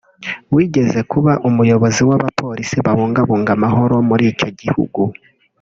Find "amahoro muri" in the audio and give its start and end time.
3.57-4.23